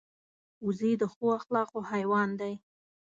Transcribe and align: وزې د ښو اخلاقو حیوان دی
وزې 0.65 0.91
د 1.01 1.03
ښو 1.13 1.25
اخلاقو 1.39 1.79
حیوان 1.91 2.29
دی 2.39 2.53